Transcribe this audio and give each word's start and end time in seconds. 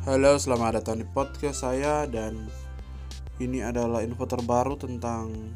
Halo, 0.00 0.40
selamat 0.40 0.80
datang 0.80 1.04
di 1.04 1.06
podcast 1.12 1.60
saya 1.60 2.08
dan 2.08 2.48
ini 3.36 3.60
adalah 3.60 4.00
info 4.00 4.24
terbaru 4.24 4.80
tentang 4.80 5.52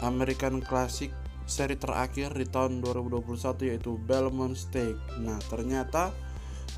American 0.00 0.64
Classic 0.64 1.12
seri 1.44 1.76
terakhir 1.76 2.32
di 2.32 2.48
tahun 2.48 2.80
2021 2.80 3.68
yaitu 3.68 4.00
Belmont 4.08 4.56
Stakes. 4.56 5.20
Nah, 5.20 5.36
ternyata 5.52 6.16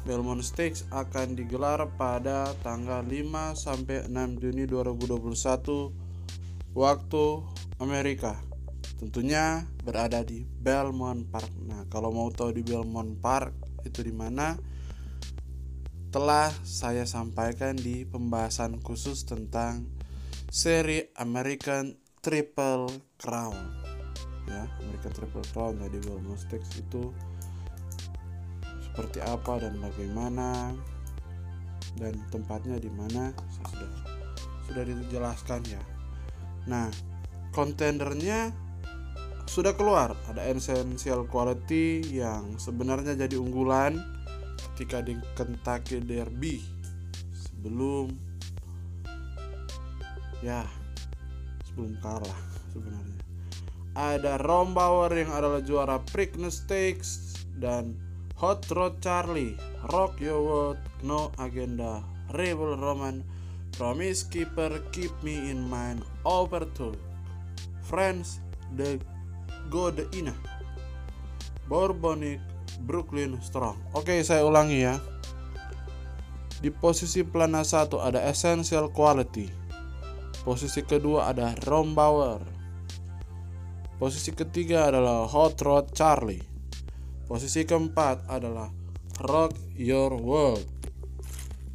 Belmont 0.02 0.42
Stakes 0.42 0.82
akan 0.90 1.38
digelar 1.38 1.78
pada 1.94 2.50
tanggal 2.66 3.06
5 3.06 3.54
sampai 3.54 4.10
6 4.10 4.42
Juni 4.42 4.66
2021 4.66 5.94
waktu 6.74 7.24
Amerika. 7.78 8.34
Tentunya 8.98 9.62
berada 9.86 10.26
di 10.26 10.42
Belmont 10.42 11.22
Park. 11.30 11.54
Nah, 11.70 11.86
kalau 11.86 12.10
mau 12.10 12.26
tahu 12.34 12.50
di 12.50 12.66
Belmont 12.66 13.14
Park 13.22 13.54
itu 13.86 14.02
di 14.02 14.10
mana? 14.10 14.58
Telah 16.08 16.48
saya 16.64 17.04
sampaikan 17.04 17.76
di 17.76 18.08
pembahasan 18.08 18.80
khusus 18.80 19.28
tentang 19.28 19.84
seri 20.48 21.04
American 21.20 22.00
Triple 22.24 22.88
Crown. 23.20 23.56
Ya 24.48 24.64
American 24.80 25.12
Triple 25.12 25.44
Crown 25.52 25.76
jadi 25.76 26.00
Belmont 26.08 26.40
Stakes 26.40 26.80
itu 26.80 27.12
seperti 28.80 29.20
apa 29.20 29.60
dan 29.60 29.76
bagaimana 29.76 30.72
dan 32.00 32.16
tempatnya 32.32 32.80
di 32.80 32.88
mana 32.88 33.36
sudah 33.68 33.92
sudah 34.64 34.82
dijelaskan 34.88 35.60
ya. 35.68 35.82
Nah 36.64 36.88
kontendernya 37.52 38.56
sudah 39.44 39.76
keluar. 39.76 40.16
Ada 40.24 40.48
essential 40.48 41.28
quality 41.28 42.16
yang 42.16 42.56
sebenarnya 42.56 43.12
jadi 43.12 43.36
unggulan 43.36 44.17
ketika 44.78 45.02
di 45.02 45.18
Kentucky 45.34 45.98
Derby 45.98 46.62
sebelum 47.34 48.14
ya 50.38 50.62
sebelum 51.66 51.98
kalah 51.98 52.38
sebenarnya. 52.70 53.18
Ada 53.98 54.38
Rombauer 54.38 55.10
yang 55.18 55.34
adalah 55.34 55.66
juara 55.66 55.98
Preakness 56.14 56.62
Stakes 56.62 57.42
dan 57.58 57.98
Hot 58.38 58.70
Rod 58.70 59.02
Charlie 59.02 59.58
Rock 59.90 60.22
Your 60.22 60.46
World 60.46 60.78
No 61.02 61.34
Agenda 61.42 62.06
Rebel 62.38 62.78
Roman 62.78 63.26
Promise 63.74 64.30
Keeper 64.30 64.78
Keep 64.94 65.10
Me 65.26 65.50
In 65.50 65.58
Mind 65.66 66.06
Overtook 66.22 66.94
Friends 67.82 68.38
The 68.78 69.02
Go 69.74 69.90
The 69.90 70.06
Ina 70.14 70.38
Bourbonic 71.66 72.57
Brooklyn 72.82 73.38
Strong. 73.42 73.94
Oke, 73.98 74.22
saya 74.22 74.46
ulangi 74.46 74.86
ya. 74.86 74.98
Di 76.58 76.74
posisi 76.74 77.22
pelana 77.22 77.62
satu 77.62 78.02
ada 78.02 78.22
Essential 78.26 78.90
Quality. 78.90 79.46
Posisi 80.42 80.82
kedua 80.82 81.30
ada 81.30 81.54
Rombauer. 81.66 82.42
Posisi 83.98 84.30
ketiga 84.30 84.90
adalah 84.90 85.26
Hot 85.26 85.58
Rod 85.62 85.90
Charlie. 85.94 86.42
Posisi 87.26 87.66
keempat 87.66 88.30
adalah 88.30 88.70
Rock 89.26 89.58
Your 89.74 90.14
World. 90.14 90.66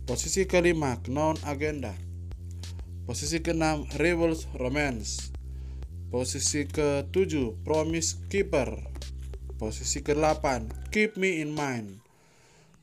Posisi 0.07 0.47
kelima 0.47 0.99
Non 1.11 1.35
Agenda. 1.43 1.91
Posisi 3.03 3.43
keenam 3.43 3.83
Rebels 3.99 4.47
Romance. 4.55 5.31
Posisi 6.07 6.63
ketujuh 6.63 7.63
Promise 7.67 8.27
Keeper. 8.31 8.92
Posisi 9.63 10.03
ke-8, 10.03 10.43
Keep 10.91 11.15
Me 11.15 11.39
In 11.39 11.55
Mind. 11.55 11.95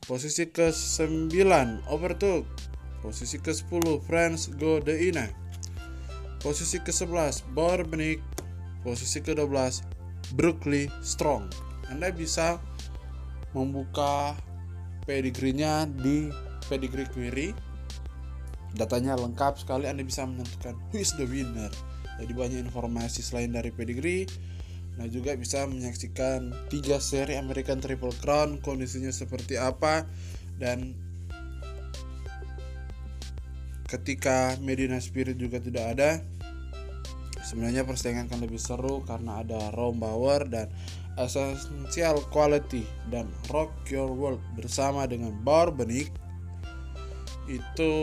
Posisi 0.01 0.49
ke-9, 0.49 1.37
Overtook. 1.85 2.49
Posisi 3.05 3.37
ke-10, 3.37 4.01
Friends 4.01 4.49
Go 4.57 4.81
The 4.81 4.97
Ina. 4.97 5.29
Posisi 6.41 6.81
ke-11, 6.81 7.53
Bourbonic. 7.53 8.17
Posisi 8.81 9.21
ke-12, 9.21 9.53
Brooklyn 10.33 10.89
Strong. 11.05 11.53
Anda 11.93 12.09
bisa 12.09 12.57
membuka 13.53 14.33
pedigree-nya 15.05 15.85
di 15.85 16.33
pedigree 16.65 17.05
query. 17.13 17.53
Datanya 18.73 19.21
lengkap 19.21 19.61
sekali, 19.61 19.85
Anda 19.85 20.01
bisa 20.01 20.25
menentukan 20.25 20.73
who 20.89 20.97
is 20.97 21.13
the 21.13 21.29
winner. 21.29 21.69
Jadi 22.17 22.33
banyak 22.33 22.65
informasi 22.65 23.21
selain 23.21 23.53
dari 23.53 23.69
pedigree 23.69 24.25
Nah 24.99 25.07
juga 25.07 25.35
bisa 25.39 25.63
menyaksikan 25.67 26.51
tiga 26.67 26.99
seri 26.99 27.39
American 27.39 27.79
Triple 27.79 28.15
Crown 28.19 28.59
kondisinya 28.59 29.13
seperti 29.13 29.55
apa 29.55 30.03
dan 30.59 30.93
ketika 33.91 34.55
Medina 34.63 34.99
Spirit 35.03 35.35
juga 35.35 35.59
tidak 35.59 35.85
ada 35.97 36.09
sebenarnya 37.43 37.83
persaingan 37.83 38.31
akan 38.31 38.47
lebih 38.47 38.61
seru 38.61 39.03
karena 39.03 39.43
ada 39.43 39.73
Rombauer 39.75 40.47
dan 40.47 40.71
Essential 41.19 42.23
Quality 42.31 42.87
dan 43.11 43.27
Rock 43.51 43.75
Your 43.91 44.15
World 44.15 44.39
bersama 44.55 45.03
dengan 45.03 45.35
Bourbonic 45.43 46.07
itu 47.51 47.93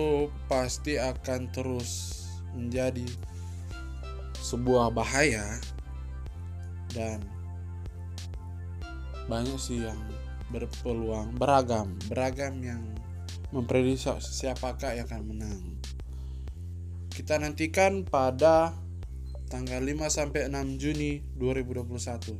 pasti 0.44 1.00
akan 1.00 1.48
terus 1.48 2.20
menjadi 2.52 3.08
sebuah 4.44 4.92
bahaya 4.92 5.56
dan 6.92 7.20
banyak 9.28 9.60
sih 9.60 9.84
yang 9.84 10.00
berpeluang 10.48 11.36
beragam 11.36 11.92
beragam 12.08 12.56
yang 12.64 12.80
memprediksi 13.52 14.12
siapakah 14.20 14.92
yang 14.96 15.08
akan 15.08 15.22
menang. 15.24 15.60
Kita 17.08 17.40
nantikan 17.40 18.04
pada 18.04 18.76
tanggal 19.48 19.80
5 19.80 20.08
sampai 20.12 20.52
6 20.52 20.76
Juni 20.80 21.24
2021 21.40 22.36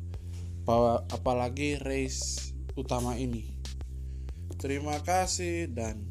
bahwa 0.68 1.00
apalagi 1.08 1.80
race 1.80 2.52
utama 2.76 3.16
ini. 3.16 3.56
Terima 4.60 5.00
kasih 5.00 5.72
dan 5.72 6.04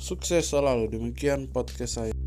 sukses 0.00 0.48
selalu. 0.48 0.88
Demikian 0.88 1.52
podcast 1.52 2.00
saya 2.00 2.19